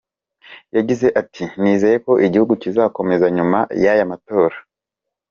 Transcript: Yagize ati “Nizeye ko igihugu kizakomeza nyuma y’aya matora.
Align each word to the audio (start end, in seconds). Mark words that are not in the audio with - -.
Yagize 0.75 1.07
ati 1.21 1.43
“Nizeye 1.61 1.97
ko 2.05 2.11
igihugu 2.25 2.53
kizakomeza 2.61 3.25
nyuma 3.37 3.59
y’aya 3.83 4.11
matora. 4.11 4.57